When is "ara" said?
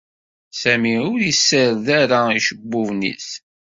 2.01-2.19